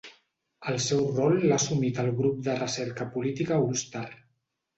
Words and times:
El 0.71 0.77
seu 0.85 1.03
rol 1.17 1.37
l'ha 1.51 1.59
assumit 1.63 1.99
el 2.05 2.09
Grup 2.21 2.41
de 2.49 2.57
Recerca 2.61 3.09
Política 3.19 3.61
Ulster. 3.69 4.05